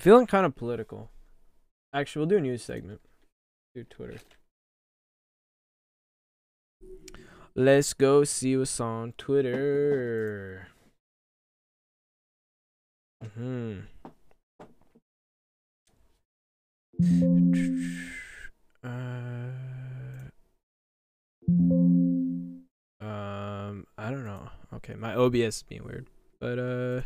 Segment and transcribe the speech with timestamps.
[0.00, 1.10] I'm feeling kind of political.
[1.92, 3.02] Actually, we'll do a news segment.
[3.74, 4.16] Do Twitter.
[7.54, 10.68] Let's go see what's on Twitter.
[13.34, 13.80] Hmm.
[18.82, 18.88] Uh,
[23.02, 24.48] um, I don't know.
[24.76, 26.06] Okay, my OBS is being weird,
[26.40, 27.02] but uh,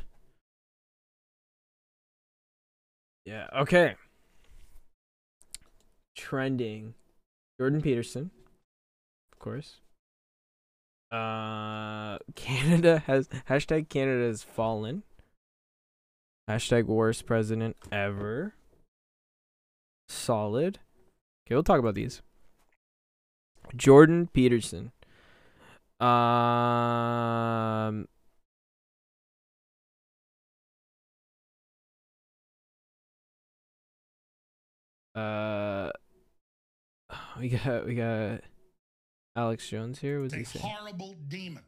[3.25, 3.47] yeah.
[3.57, 3.95] Okay.
[6.17, 6.95] Trending,
[7.59, 8.31] Jordan Peterson,
[9.33, 9.81] of course.
[11.11, 15.03] Uh, Canada has hashtag Canada has fallen.
[16.49, 18.55] Hashtag worst president ever.
[20.09, 20.79] Solid.
[21.47, 22.23] Okay, we'll talk about these.
[23.77, 24.93] Jordan Peterson.
[26.01, 28.09] Um.
[35.15, 35.91] Uh.
[37.39, 38.41] We got we got
[39.37, 40.21] Alex Jones here.
[40.23, 40.65] What's he a saying?
[40.65, 41.65] horrible demon.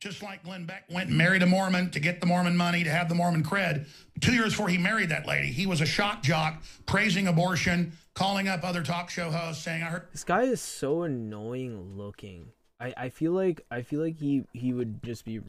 [0.00, 2.90] Just like Glenn Beck went and married a Mormon to get the Mormon money, to
[2.90, 3.86] have the Mormon cred.
[4.20, 8.48] Two years before he married that lady, he was a shock jock, praising abortion, calling
[8.48, 12.52] up other talk show hosts, saying, I heard This guy is so annoying looking.
[12.78, 15.40] I, I feel like I feel like he he would just be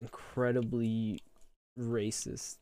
[0.00, 1.20] incredibly
[1.78, 2.56] racist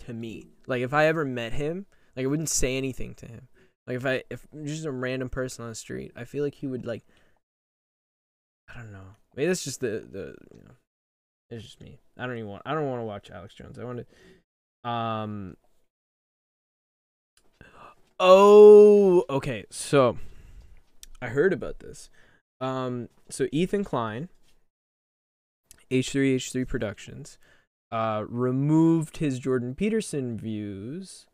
[0.00, 0.48] to me.
[0.66, 3.48] Like if I ever met him, like I wouldn't say anything to him.
[3.86, 6.66] Like if I if just a random person on the street, I feel like he
[6.66, 7.04] would like
[8.74, 9.16] I don't know.
[9.36, 10.74] Maybe that's just the the you know
[11.50, 12.00] it's just me.
[12.16, 13.78] I don't even want I don't want to watch Alex Jones.
[13.78, 14.06] I want
[14.84, 15.56] to um
[18.24, 19.64] Oh, okay.
[19.70, 20.16] So
[21.20, 22.08] I heard about this.
[22.60, 24.28] Um, so Ethan Klein,
[25.90, 27.36] H3H3 Productions,
[27.90, 31.26] uh, removed his Jordan Peterson views,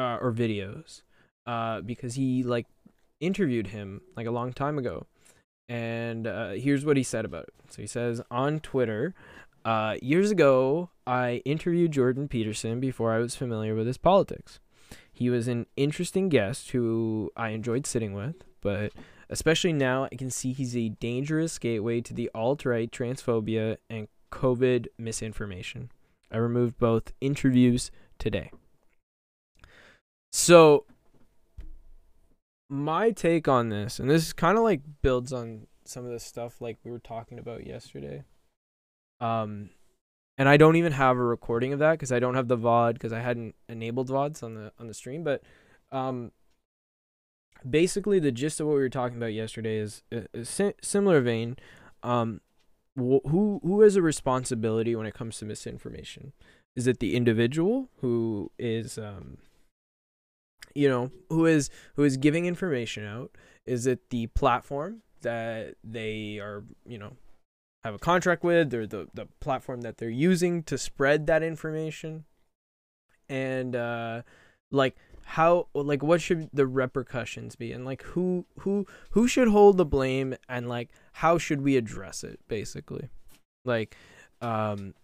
[0.00, 1.02] uh, or videos,
[1.46, 2.66] uh, because he like
[3.20, 5.06] interviewed him like a long time ago,
[5.68, 7.54] and uh, here's what he said about it.
[7.68, 9.14] So he says on Twitter,
[9.64, 14.58] uh, years ago I interviewed Jordan Peterson before I was familiar with his politics.
[15.12, 18.92] He was an interesting guest who I enjoyed sitting with, but
[19.28, 24.08] especially now I can see he's a dangerous gateway to the alt right, transphobia, and
[24.32, 25.90] COVID misinformation.
[26.32, 28.50] I removed both interviews today.
[30.30, 30.86] So,
[32.68, 36.60] my take on this, and this kind of like builds on some of the stuff
[36.60, 38.24] like we were talking about yesterday.
[39.20, 39.70] Um,
[40.38, 42.94] and I don't even have a recording of that because I don't have the VOD
[42.94, 45.22] because I hadn't enabled VODs on the on the stream.
[45.24, 45.42] But
[45.92, 46.30] um,
[47.68, 51.20] basically, the gist of what we were talking about yesterday is a, a si- similar
[51.20, 51.56] vein.
[52.02, 52.40] Um,
[52.96, 56.32] wh- who who has a responsibility when it comes to misinformation?
[56.76, 59.38] Is it the individual who is um,
[60.74, 63.30] you know, who is who is giving information out?
[63.66, 67.16] Is it the platform that they are, you know,
[67.84, 72.24] have a contract with or the, the platform that they're using to spread that information
[73.28, 74.22] and uh
[74.70, 79.76] like how like what should the repercussions be and like who who who should hold
[79.76, 83.08] the blame and like how should we address it basically
[83.64, 83.96] like
[84.40, 84.94] um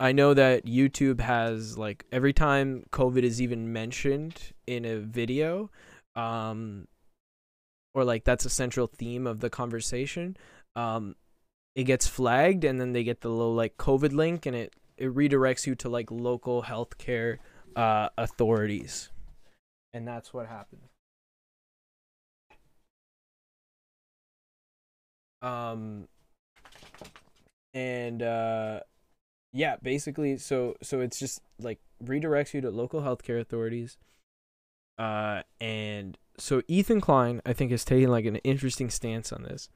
[0.00, 5.70] i know that youtube has like every time covid is even mentioned in a video
[6.16, 6.86] um
[7.94, 10.36] or like that's a central theme of the conversation
[10.76, 11.14] um
[11.74, 15.14] it gets flagged and then they get the little like covid link and it it
[15.14, 17.38] redirects you to like local healthcare
[17.76, 19.10] uh authorities.
[19.92, 20.82] And that's what happened.
[25.42, 26.08] Um
[27.74, 28.80] and uh
[29.54, 33.96] yeah basically so so it's just like redirects you to local healthcare authorities
[34.98, 39.68] uh and so ethan klein i think is taking like an interesting stance on this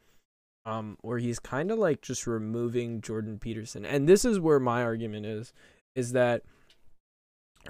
[0.67, 4.83] um where he's kind of like just removing jordan peterson and this is where my
[4.83, 5.53] argument is
[5.95, 6.43] is that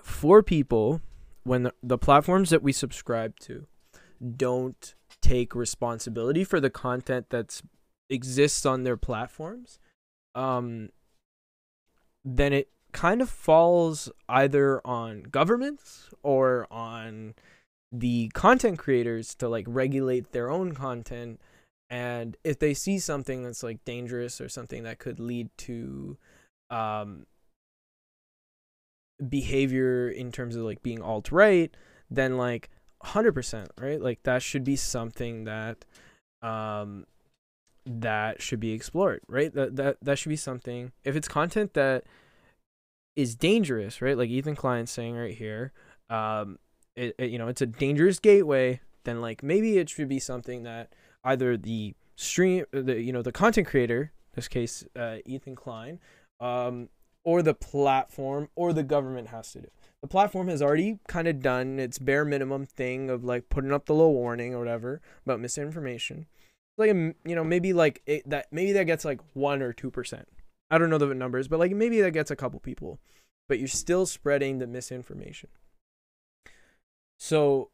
[0.03, 1.03] for people
[1.45, 3.67] when the, the platforms that we subscribe to
[4.37, 7.63] don't take responsibility for the content that's
[8.09, 9.79] exists on their platforms
[10.35, 10.89] um
[12.25, 17.35] then it kind of falls either on governments or on
[17.93, 21.41] the content creators to like regulate their own content.
[21.91, 26.19] And if they see something that's like dangerous or something that could lead to
[26.71, 27.25] um
[29.27, 31.75] behavior in terms of like being alt right
[32.11, 32.69] then like
[33.03, 34.01] 100% right?
[34.01, 35.85] Like that should be something that
[36.43, 37.07] um
[37.89, 42.05] that should be explored right that that that should be something if it's content that
[43.19, 44.17] is dangerous, right?
[44.17, 45.73] Like Ethan Klein's saying right here,
[46.09, 46.57] um,
[46.95, 48.81] it, it, you know, it's a dangerous gateway.
[49.03, 50.93] Then like maybe it should be something that
[51.25, 55.99] either the stream, the you know, the content creator, in this case, uh, Ethan Klein,
[56.39, 56.91] um,
[57.25, 59.69] or the platform or the government has to do.
[60.01, 63.87] The platform has already kind of done its bare minimum thing of like putting up
[63.87, 66.27] the little warning or whatever about misinformation.
[66.79, 69.91] Like a, you know maybe like it, that maybe that gets like one or two
[69.91, 70.29] percent.
[70.71, 73.01] I don't know the numbers, but like maybe that gets a couple people,
[73.49, 75.51] but you're still spreading the misinformation.
[77.19, 77.71] So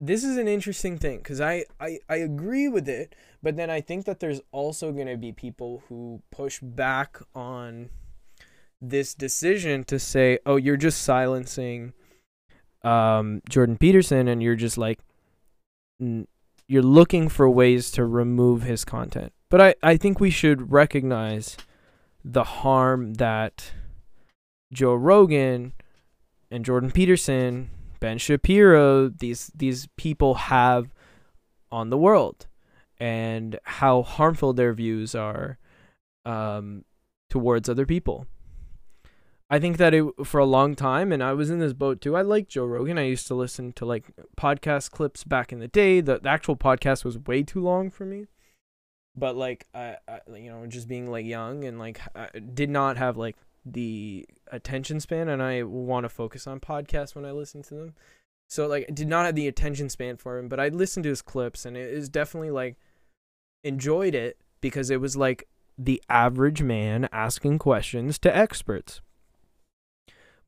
[0.00, 3.80] this is an interesting thing because I, I I agree with it, but then I
[3.80, 7.90] think that there's also going to be people who push back on
[8.80, 11.94] this decision to say, "Oh, you're just silencing
[12.82, 15.00] um, Jordan Peterson, and you're just like
[16.68, 21.56] you're looking for ways to remove his content." But I I think we should recognize
[22.24, 23.72] the harm that
[24.72, 25.72] Joe Rogan
[26.50, 27.70] and Jordan Peterson,
[28.00, 30.92] Ben Shapiro, these these people have
[31.70, 32.46] on the world
[32.98, 35.58] and how harmful their views are
[36.24, 36.84] um,
[37.28, 38.26] towards other people.
[39.48, 42.16] I think that it for a long time, and I was in this boat too.
[42.16, 42.98] I like Joe Rogan.
[42.98, 44.06] I used to listen to like
[44.36, 46.00] podcast clips back in the day.
[46.00, 48.26] The, the actual podcast was way too long for me,
[49.16, 52.96] but like I, I, you know, just being like young and like I did not
[52.96, 57.62] have like the attention span, and I want to focus on podcasts when I listen
[57.64, 57.94] to them.
[58.48, 61.10] So like, I did not have the attention span for him, but I listened to
[61.10, 62.76] his clips, and it is definitely like
[63.62, 65.46] enjoyed it because it was like
[65.78, 69.00] the average man asking questions to experts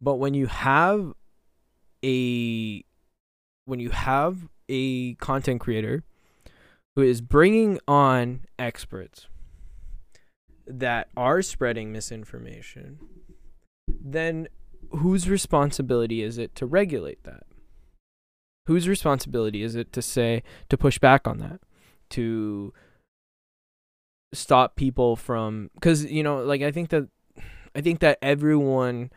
[0.01, 1.13] but when you have
[2.05, 2.85] a
[3.65, 6.05] when you have a content creator
[6.97, 9.27] who is bringing on experts
[10.67, 12.99] that are spreading misinformation,
[13.87, 14.49] then
[14.91, 17.45] whose responsibility is it to regulate that?
[18.67, 21.61] Whose responsibility is it to say, to push back on that?
[22.11, 22.73] To
[24.33, 27.09] stop people from, because, you know, like I think that,
[27.75, 29.11] I think that everyone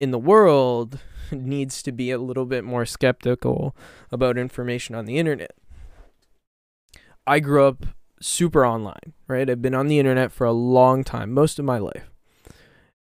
[0.00, 0.98] in the world
[1.32, 3.76] needs to be a little bit more skeptical
[4.10, 5.54] about information on the internet.
[7.26, 7.86] I grew up
[8.20, 9.48] super online, right?
[9.48, 12.10] I've been on the internet for a long time, most of my life.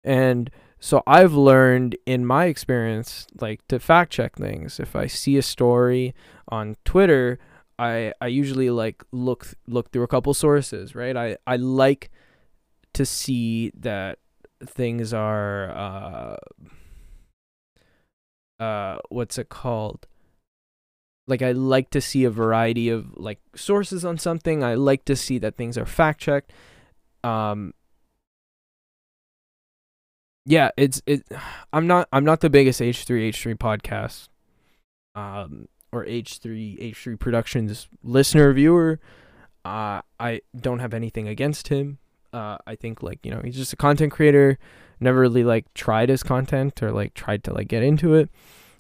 [0.03, 0.51] And
[0.81, 4.79] so I've learned in my experience like to fact check things.
[4.79, 6.15] If I see a story
[6.49, 7.39] on Twitter,
[7.79, 11.17] I I usually like look look through a couple sources, right?
[11.17, 12.11] I I like
[12.95, 14.19] to see that
[14.67, 16.37] things are uh
[18.61, 20.07] uh what's it called?
[21.27, 24.63] Like i like to see a variety of like sources on something.
[24.63, 26.53] I like to see that things are fact checked
[27.25, 27.73] um
[30.45, 31.25] yeah it's it
[31.73, 34.29] i'm not i'm not the biggest h3 h3 podcast
[35.19, 39.01] um or h3 h3 productions listener viewer.
[39.65, 41.99] Uh i don't have anything against him
[42.35, 44.59] uh i think like you know he's just a content creator
[45.01, 48.31] never really like tried his content or like tried to like get into it.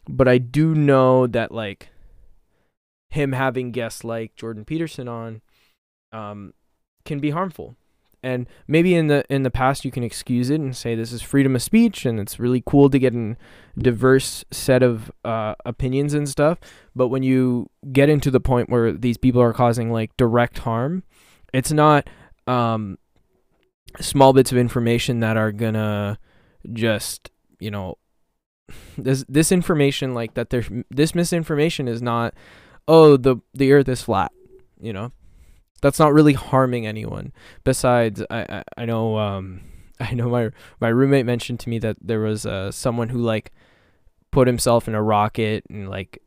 [0.08, 1.88] But i do know that like
[3.10, 5.40] him having guests like jordan peterson on
[6.12, 6.52] um
[7.04, 7.76] can be harmful.
[8.22, 11.20] And maybe in the in the past you can excuse it and say this is
[11.20, 13.36] freedom of speech and it's really cool to get a
[13.76, 16.58] diverse set of uh, opinions and stuff.
[16.96, 21.02] But when you get into the point where these people are causing like direct harm
[21.52, 22.08] it's not
[22.46, 22.98] um
[24.00, 26.18] small bits of information that are gonna
[26.72, 27.96] just you know
[28.98, 32.34] this this information like that there's this misinformation is not
[32.88, 34.32] oh the the earth is flat
[34.84, 35.12] you know?
[35.82, 37.32] That's not really harming anyone.
[37.64, 39.62] Besides i i, I know um
[40.00, 43.52] i know my my roommate mentioned to me that there was uh someone who like
[44.30, 46.20] put himself in a rocket and like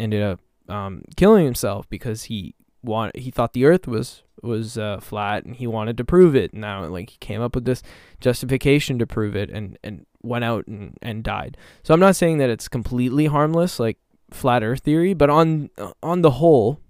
[0.00, 5.00] ended up um killing himself because he want he thought the earth was was uh,
[5.00, 6.54] flat and he wanted to prove it.
[6.54, 7.82] Now, like he came up with this
[8.20, 11.56] justification to prove it and and went out and and died.
[11.82, 13.98] So I'm not saying that it's completely harmless like
[14.30, 15.70] flat Earth theory, but on
[16.02, 16.80] on the whole,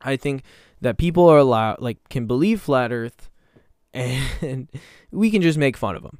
[0.00, 0.42] I think
[0.80, 3.30] that people are allowed like can believe flat Earth,
[3.94, 4.68] and
[5.10, 6.18] we can just make fun of them,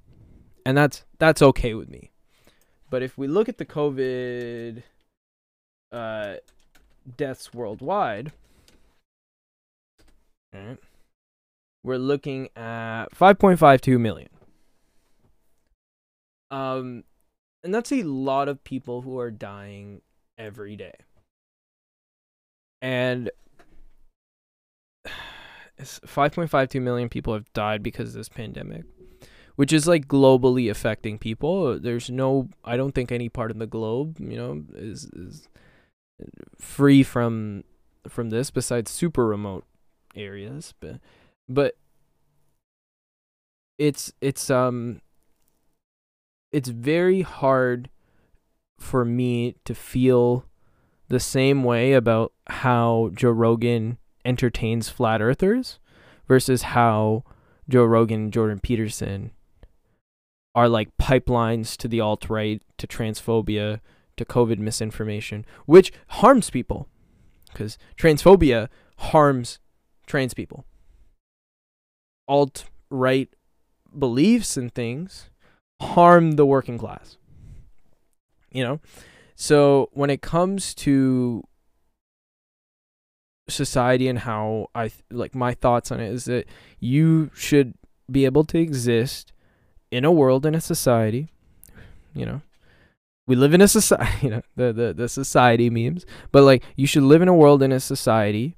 [0.64, 2.11] and that's that's okay with me.
[2.91, 4.83] But if we look at the COVID
[5.91, 6.35] uh,
[7.17, 8.33] deaths worldwide
[11.85, 14.28] We're looking at 5.52 million.
[16.50, 17.04] Um,
[17.64, 20.02] and that's a lot of people who are dying
[20.38, 20.94] every day.
[22.80, 23.30] And
[25.80, 28.85] 5.52 million people have died because of this pandemic,
[29.56, 31.78] which is like globally affecting people.
[31.78, 35.49] There's no, I don't think any part of the globe, you know, is is
[36.61, 37.64] free from
[38.09, 39.64] from this besides super remote
[40.14, 41.00] areas, but
[41.49, 41.76] but
[43.78, 45.00] it's it's um
[46.52, 47.88] it's very hard
[48.78, 50.45] for me to feel
[51.09, 55.78] the same way about how Joe Rogan entertains flat earthers
[56.26, 57.25] versus how
[57.69, 59.33] Joe Rogan and Jordan Peterson
[60.54, 63.81] are like pipelines to the alt right, to transphobia,
[64.16, 66.88] to COVID misinformation, which harms people
[67.52, 69.59] because transphobia harms
[70.06, 70.64] trans people.
[72.28, 73.28] Alt right
[73.99, 75.30] beliefs and things
[75.80, 77.16] harm the working class.
[78.50, 78.80] You know?
[79.35, 81.42] So when it comes to
[83.49, 86.47] society and how I like my thoughts on it is that
[86.80, 87.75] you should
[88.11, 89.32] be able to exist
[89.90, 91.28] in a world in a society,
[92.14, 92.42] you know.
[93.26, 96.87] We live in a society, you know, the, the the society memes, but like you
[96.87, 98.56] should live in a world in a society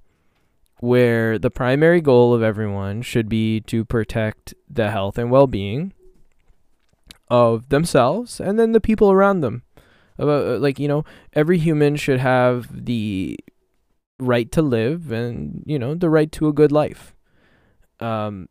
[0.81, 5.93] where the primary goal of everyone should be to protect the health and well-being
[7.29, 9.63] of themselves and then the people around them.
[10.17, 13.37] About like you know, every human should have the
[14.21, 17.15] right to live and you know the right to a good life.
[17.99, 18.49] Um,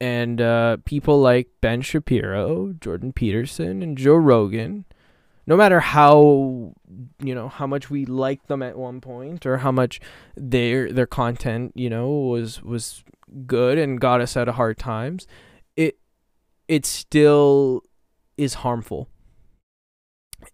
[0.00, 4.84] and uh, people like Ben Shapiro, Jordan Peterson, and Joe Rogan,
[5.46, 6.72] no matter how
[7.20, 10.00] you know how much we liked them at one point or how much
[10.36, 13.04] their their content you know was was
[13.46, 15.26] good and got us out of hard times,
[15.76, 15.98] it
[16.68, 17.82] it still
[18.36, 19.08] is harmful.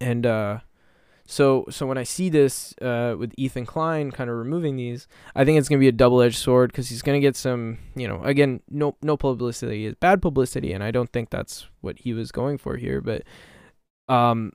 [0.00, 0.60] And uh,
[1.26, 5.44] so so when I see this uh, with Ethan Klein kind of removing these, I
[5.44, 8.22] think it's gonna be a double edged sword because he's gonna get some you know
[8.22, 12.32] again no no publicity is bad publicity and I don't think that's what he was
[12.32, 13.22] going for here, but
[14.08, 14.52] um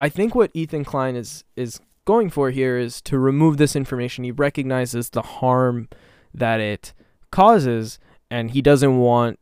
[0.00, 4.24] I think what Ethan Klein is is going for here is to remove this information.
[4.24, 5.88] He recognizes the harm
[6.32, 6.92] that it
[7.30, 7.98] causes
[8.30, 9.38] and he doesn't want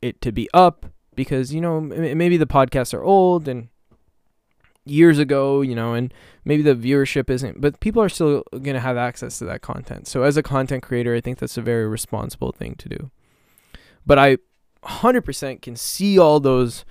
[0.00, 3.68] it to be up because you know maybe the podcasts are old and
[4.84, 6.12] years ago, you know, and
[6.44, 10.08] maybe the viewership isn't, but people are still going to have access to that content.
[10.08, 13.10] So as a content creator, I think that's a very responsible thing to do.
[14.04, 14.38] But I
[14.84, 16.84] 100% can see all those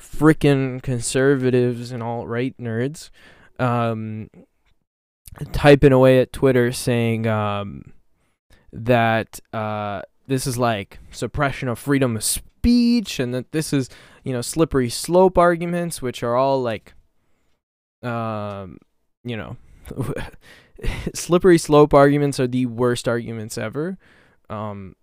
[0.00, 3.10] freaking conservatives and alt right nerds
[3.60, 4.30] um,
[5.52, 7.92] typing away at Twitter saying um,
[8.72, 13.88] that uh, this is like suppression of freedom of speech and that this is,
[14.24, 16.94] you know, slippery slope arguments, which are all like
[18.02, 18.78] um,
[19.24, 19.56] you know,
[21.14, 23.98] slippery slope arguments are the worst arguments ever.
[24.48, 24.96] Um,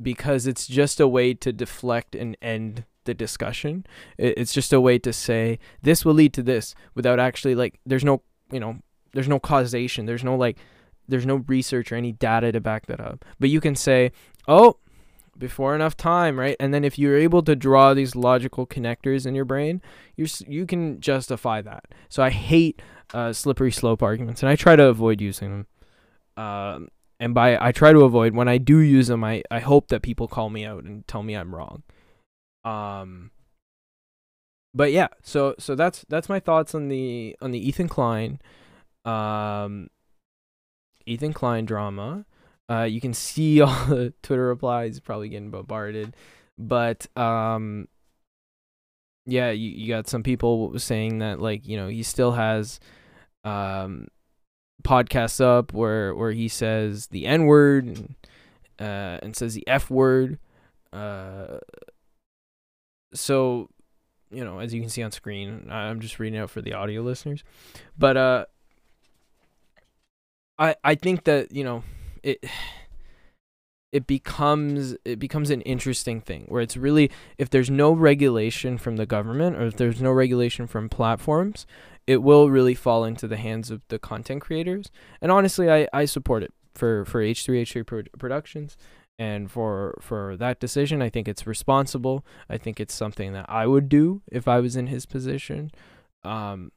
[0.00, 3.86] because it's just a way to deflect and end the discussion.
[4.18, 8.04] It's just a way to say this will lead to this without actually like there's
[8.04, 8.78] no, you know,
[9.12, 10.06] there's no causation.
[10.06, 10.58] There's no like
[11.08, 13.24] there's no research or any data to back that up.
[13.38, 14.10] But you can say,
[14.48, 14.78] "Oh,
[15.38, 16.56] before enough time, right?
[16.60, 19.82] And then if you're able to draw these logical connectors in your brain,
[20.16, 21.86] you you can justify that.
[22.08, 22.80] So I hate
[23.12, 25.50] uh, slippery slope arguments, and I try to avoid using
[26.36, 26.44] them.
[26.44, 26.88] Um,
[27.20, 30.02] and by I try to avoid when I do use them, I I hope that
[30.02, 31.82] people call me out and tell me I'm wrong.
[32.64, 33.30] Um.
[34.76, 38.40] But yeah, so so that's that's my thoughts on the on the Ethan Klein,
[39.04, 39.88] um,
[41.06, 42.26] Ethan Klein drama.
[42.68, 46.16] Uh, you can see all the Twitter replies, probably getting bombarded.
[46.58, 47.88] But um,
[49.26, 52.80] yeah, you, you got some people saying that like you know he still has
[53.44, 54.08] um
[54.82, 58.14] podcasts up where where he says the N word and,
[58.78, 60.38] uh, and says the F word.
[60.92, 61.58] Uh,
[63.14, 63.68] so
[64.30, 67.02] you know, as you can see on screen, I'm just reading out for the audio
[67.02, 67.44] listeners,
[67.96, 68.46] but uh,
[70.58, 71.84] I I think that you know
[72.22, 72.44] it
[73.92, 78.96] it becomes it becomes an interesting thing where it's really if there's no regulation from
[78.96, 81.64] the government or if there's no regulation from platforms
[82.06, 84.90] it will really fall into the hands of the content creators.
[85.20, 88.76] And honestly i, I support it for for h3h3 Pro- productions.
[89.16, 92.24] And for for that decision i think it's responsible.
[92.48, 95.70] I think it's something that i would do if i was in his position.
[96.24, 96.72] Um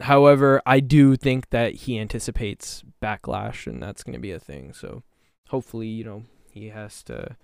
[0.00, 4.72] However, I do think that he anticipates backlash, and that's going to be a thing.
[4.72, 5.04] So,
[5.48, 7.36] hopefully, you know, he has to,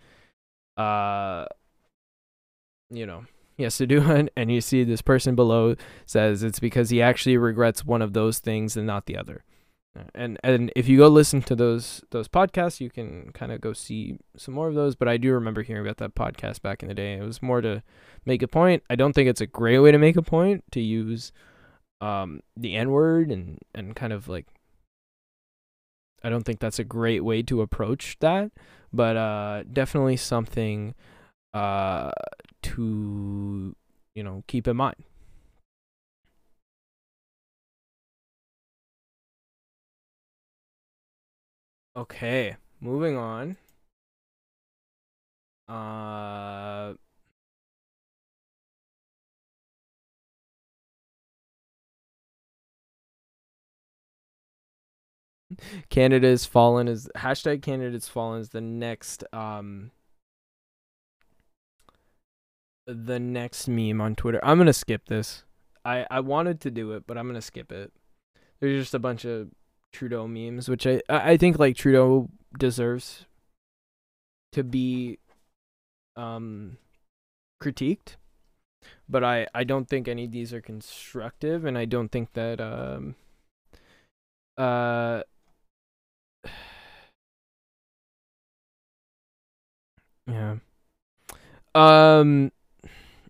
[0.76, 1.47] uh,
[2.90, 3.26] you know,
[3.59, 4.33] he has to do it.
[4.37, 5.75] And you see this person below
[6.07, 9.45] says it's because he actually regrets one of those things and not the other.
[10.15, 13.73] and and if you go listen to those those podcasts, you can kind of go
[13.73, 14.95] see some more of those.
[14.95, 17.15] But I do remember hearing about that podcast back in the day.
[17.15, 17.83] It was more to
[18.25, 18.83] make a point.
[18.88, 21.33] I don't think it's a great way to make a point to use
[22.00, 24.47] um the N word and and kind of like
[26.23, 28.53] I don't think that's a great way to approach that,
[28.93, 30.95] but uh definitely something
[31.55, 32.12] uh
[32.62, 33.75] to
[34.15, 34.97] you know keep in mind.
[41.97, 43.57] Okay, moving on.
[45.69, 46.95] Uh
[55.91, 59.91] Canada's fallen is hashtag Canada's fallen is the next um
[62.88, 64.40] the next meme on Twitter.
[64.42, 65.45] I'm gonna skip this.
[65.85, 67.92] I I wanted to do it, but I'm gonna skip it.
[68.61, 69.50] There's just a bunch of
[69.92, 73.26] Trudeau memes, which I I think like Trudeau deserves
[74.52, 75.18] to be
[76.16, 76.78] um
[77.62, 78.16] critiqued,
[79.09, 82.59] but I I don't think any of these are constructive, and I don't think that
[82.61, 83.16] um
[84.57, 85.23] uh
[90.26, 90.57] yeah
[91.75, 92.50] um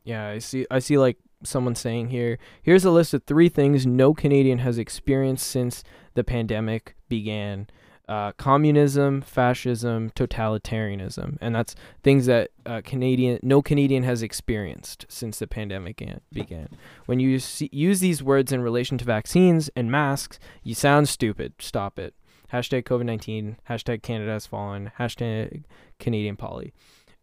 [0.09, 3.87] yeah i see i see like someone saying here here's a list of three things
[3.87, 5.85] no canadian has experienced since
[6.15, 7.69] the pandemic began
[8.09, 15.39] uh, communism fascism totalitarianism and that's things that uh, canadian no canadian has experienced since
[15.39, 16.71] the pandemic an- began.
[17.05, 21.53] When you see, use these words in relation to vaccines and masks you sound stupid.
[21.59, 22.15] Stop it.
[22.51, 24.91] Hashtag covid-19 hashtag canada has fallen.
[24.99, 25.65] Hashtag
[25.99, 26.73] canadian poly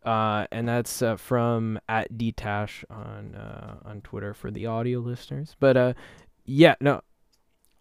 [0.05, 5.55] uh, and that's uh, from at dtash on uh, on Twitter for the audio listeners.
[5.59, 5.93] But uh,
[6.45, 7.01] yeah, no,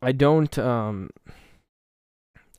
[0.00, 1.10] I don't um,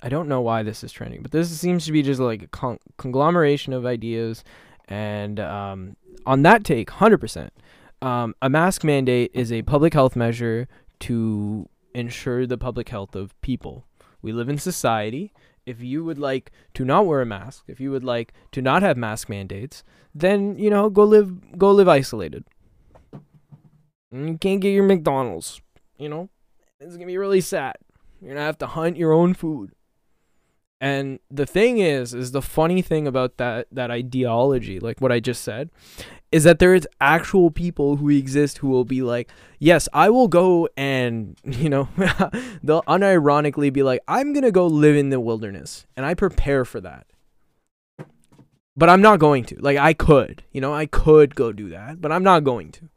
[0.01, 2.47] I don't know why this is trending, but this seems to be just like a
[2.47, 4.43] con- conglomeration of ideas,
[4.87, 5.95] and um,
[6.25, 7.51] on that take, hundred percent,
[8.03, 10.67] um, a mask mandate is a public health measure
[10.99, 13.87] to ensure the public health of people.
[14.21, 15.33] We live in society
[15.65, 18.83] if you would like to not wear a mask, if you would like to not
[18.83, 22.45] have mask mandates, then you know go live go live isolated.
[24.11, 25.61] And you can't get your McDonald's,
[25.97, 26.29] you know,
[26.79, 27.75] it's gonna be really sad.
[28.21, 29.71] You're gonna have to hunt your own food.
[30.81, 35.19] And the thing is, is the funny thing about that that ideology, like what I
[35.19, 35.69] just said,
[36.35, 40.27] is that there is actual people who exist who will be like, yes, I will
[40.27, 41.87] go and you know,
[42.61, 46.81] they'll unironically be like, I'm gonna go live in the wilderness, and I prepare for
[46.81, 47.07] that.
[48.75, 49.55] But I'm not going to.
[49.61, 52.89] Like I could, you know, I could go do that, but I'm not going to.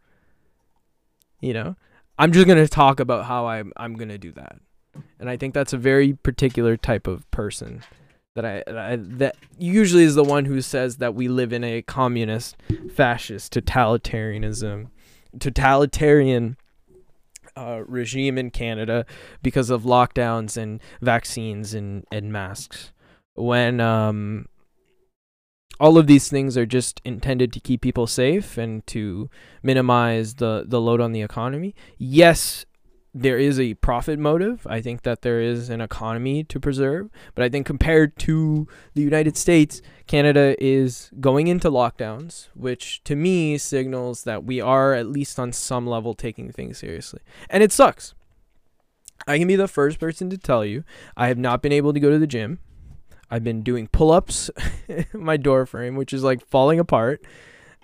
[1.40, 1.76] You know,
[2.18, 4.58] I'm just gonna talk about how I'm I'm gonna do that
[5.20, 7.82] and I think that's a very particular type of person
[8.40, 11.82] that I, I that usually is the one who says that we live in a
[11.82, 12.56] communist,
[12.94, 14.90] fascist, totalitarianism,
[15.40, 16.56] totalitarian
[17.56, 19.04] uh, regime in Canada
[19.42, 22.92] because of lockdowns and vaccines and and masks.
[23.34, 24.46] When um
[25.80, 29.28] all of these things are just intended to keep people safe and to
[29.64, 31.74] minimize the the load on the economy.
[31.96, 32.66] Yes,
[33.20, 34.66] there is a profit motive.
[34.66, 37.10] I think that there is an economy to preserve.
[37.34, 43.16] But I think compared to the United States, Canada is going into lockdowns, which to
[43.16, 47.20] me signals that we are at least on some level taking things seriously.
[47.50, 48.14] And it sucks.
[49.26, 50.84] I can be the first person to tell you
[51.16, 52.60] I have not been able to go to the gym.
[53.30, 54.48] I've been doing pull ups,
[55.12, 57.22] my door frame, which is like falling apart.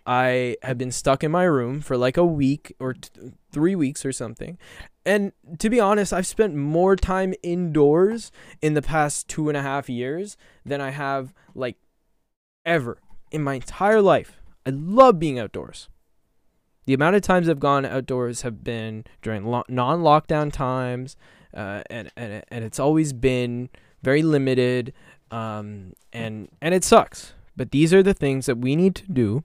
[0.07, 3.11] I have been stuck in my room for like a week or t-
[3.51, 4.59] three weeks or something.
[5.07, 9.63] And to be honest, I've spent more time indoors in the past two and a
[9.63, 11.77] half years than I have like
[12.65, 12.99] ever
[13.31, 14.41] in my entire life.
[14.67, 15.89] I love being outdoors.
[16.87, 21.17] The amount of times I've gone outdoors have been during lo- non-lockdown times,
[21.55, 23.71] uh, and and and it's always been
[24.03, 24.93] very limited,
[25.31, 27.33] um, and and it sucks.
[27.57, 29.45] But these are the things that we need to do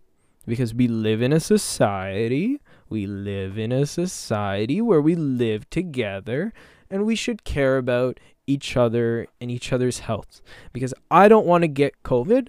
[0.49, 2.59] because we live in a society.
[2.89, 6.53] We live in a society where we live together
[6.89, 10.41] and we should care about each other and each other's health.
[10.73, 12.47] Because I don't want to get COVID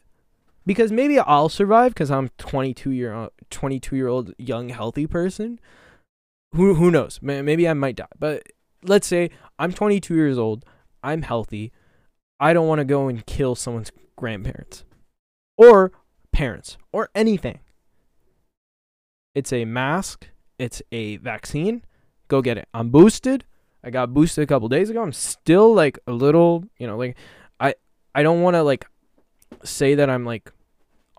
[0.66, 5.60] because maybe I'll survive because I'm 22 year old, 22 year old young healthy person.
[6.54, 7.20] Who who knows?
[7.22, 8.06] Maybe I might die.
[8.18, 8.44] But
[8.82, 10.64] let's say I'm 22 years old.
[11.02, 11.72] I'm healthy.
[12.40, 14.84] I don't want to go and kill someone's grandparents
[15.56, 15.92] or
[16.32, 17.60] parents or anything.
[19.34, 20.28] It's a mask.
[20.58, 21.84] It's a vaccine.
[22.28, 22.68] Go get it.
[22.74, 23.44] I'm boosted.
[23.82, 25.02] I got boosted a couple days ago.
[25.02, 27.16] I'm still like a little, you know, like
[27.58, 27.74] I
[28.14, 28.86] I don't want to like
[29.64, 30.52] say that I'm like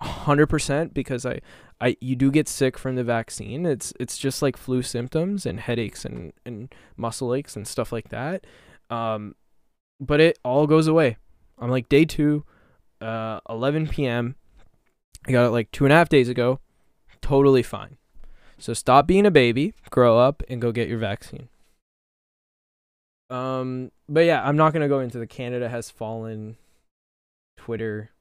[0.02, 1.41] 100% because I
[1.80, 3.65] I you do get sick from the vaccine.
[3.65, 8.10] It's it's just like flu symptoms and headaches and and muscle aches and stuff like
[8.10, 8.45] that.
[8.89, 9.36] Um
[10.00, 11.17] but it all goes away.
[11.58, 12.43] I'm like day 2
[13.02, 14.36] uh 11 p.m.
[15.28, 16.60] I got it like two and a half days ago.
[17.21, 17.97] Totally fine.
[18.62, 21.50] So stop being a baby, grow up, and go get your vaccine.
[23.32, 26.58] Um, but yeah, I'm not gonna go into the Canada has fallen
[27.58, 28.12] Twitter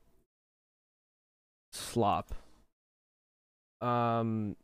[1.75, 2.33] slop.
[3.83, 4.57] Um.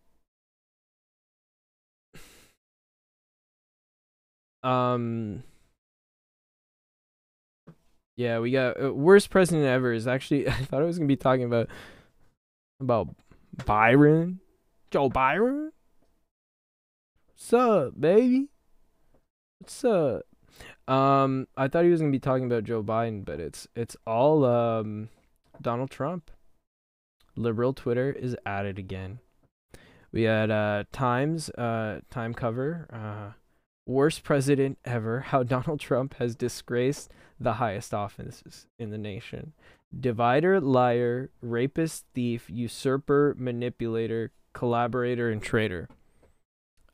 [4.63, 5.43] Um.
[8.17, 9.93] Yeah, we got uh, worst president ever.
[9.93, 11.69] Is actually I thought I was gonna be talking about
[12.81, 13.15] about
[13.67, 14.41] Byron,
[14.97, 15.73] Joe Byron.
[17.29, 18.49] What's up, baby?
[19.59, 20.23] What's up?
[20.89, 24.47] Um, I thought he was gonna be talking about Joe Biden, but it's it's all
[24.47, 25.11] um
[25.61, 26.31] Donald Trump.
[27.37, 29.19] Liberal Twitter is at it again.
[30.13, 33.35] We had uh Times uh time cover uh
[33.87, 35.21] worst president ever.
[35.29, 39.53] How Donald Trump has disgraced the highest offices in the nation.
[40.01, 45.89] Divider, liar, rapist, thief, usurper, manipulator, collaborator, and traitor.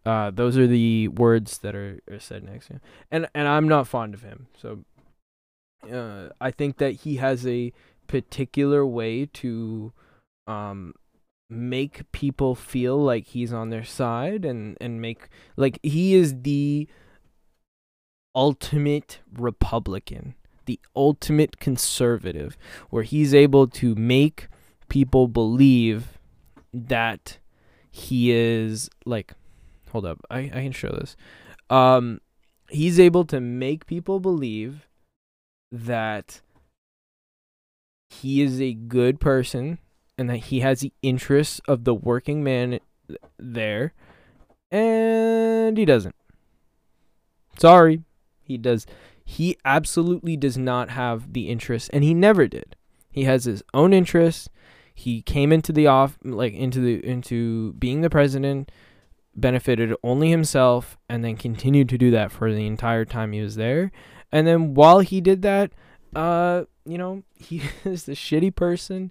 [0.05, 2.81] Uh, those are the words that are, are said next to him.
[3.11, 4.49] And and I'm not fond of him.
[4.61, 4.85] So
[5.91, 7.73] uh, I think that he has a
[8.09, 9.93] particular way to
[10.47, 10.93] um
[11.49, 16.89] make people feel like he's on their side and and make like he is the
[18.35, 22.57] ultimate republican the ultimate conservative
[22.91, 24.49] where he's able to make
[24.89, 26.19] people believe
[26.73, 27.39] that
[27.93, 29.35] he is like
[29.91, 31.17] hold up i, I can show this.
[31.71, 32.21] Um
[32.71, 34.89] he's able to make people believe
[35.71, 36.41] that
[38.09, 39.79] he is a good person
[40.19, 42.81] and that he has the interests of the working man
[43.39, 43.93] there
[44.71, 46.15] and he doesn't.
[47.59, 48.03] Sorry
[48.43, 48.87] he does
[49.25, 52.75] he absolutely does not have the interest and he never did.
[53.11, 54.49] He has his own interests
[54.95, 58.71] he came into the off like into the into being the president
[59.35, 63.57] benefited only himself and then continued to do that for the entire time he was
[63.57, 63.91] there.
[64.31, 65.73] And then while he did that
[66.15, 69.11] uh you know he is the shitty person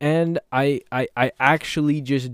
[0.00, 2.30] and I, I i actually just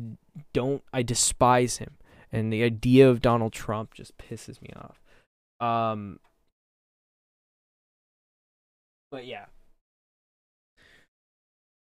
[0.53, 1.97] don't i despise him.
[2.31, 5.01] And the idea of donald trump just pisses me off.
[5.61, 6.19] Um
[9.11, 9.45] but yeah.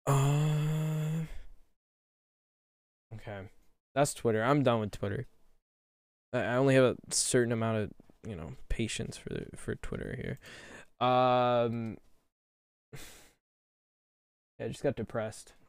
[0.06, 0.75] Uh,
[3.16, 3.48] okay.
[3.94, 4.42] That's Twitter.
[4.42, 5.26] I'm done with Twitter.
[6.32, 7.90] I only have a certain amount of,
[8.28, 10.38] you know, patience for the, for Twitter here.
[11.06, 11.96] Um
[14.58, 15.54] yeah, I just got depressed.